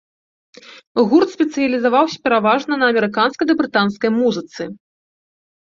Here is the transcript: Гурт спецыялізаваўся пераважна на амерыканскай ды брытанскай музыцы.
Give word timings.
Гурт 1.11 1.29
спецыялізаваўся 1.35 2.17
пераважна 2.29 2.73
на 2.85 2.89
амерыканскай 2.95 3.45
ды 3.51 3.57
брытанскай 3.63 4.09
музыцы. 4.21 4.61